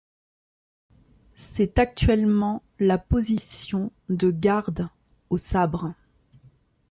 [1.35, 4.89] C'est actuellement la position de garde
[5.29, 5.93] au sabre.